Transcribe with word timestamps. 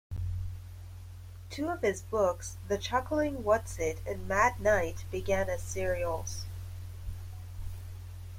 Two 1.51 1.69
of 1.69 1.83
his 1.83 2.01
books, 2.01 2.57
The 2.67 2.79
Chuckling 2.79 3.43
Whatsit 3.43 3.99
and 4.03 4.27
Mad 4.27 4.59
Night 4.59 5.05
began 5.11 5.47
as 5.47 5.61
serials. 5.61 6.45